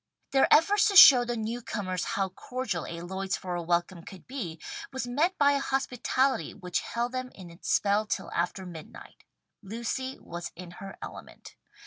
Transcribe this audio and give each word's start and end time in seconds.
Their 0.31 0.51
effort 0.51 0.79
to 0.87 0.95
show 0.95 1.23
the 1.25 1.37
newcomers 1.37 2.03
how 2.17 2.29
cordial 2.29 2.85
a 2.85 3.01
Lloydsboro 3.05 3.61
welcome 3.63 4.01
could 4.01 4.25
be, 4.25 4.59
was 4.91 5.05
met 5.05 5.37
by 5.37 5.51
a 5.51 5.59
hospitality 5.59 6.55
which 6.55 6.79
held 6.79 7.11
them 7.11 7.29
in 7.35 7.51
its 7.51 7.69
spell 7.71 8.07
till 8.07 8.31
after 8.31 8.65
midnight. 8.65 9.25
Lucy 9.61 10.17
was 10.19 10.51
in 10.55 10.71
her 10.81 10.97
element. 11.03 11.55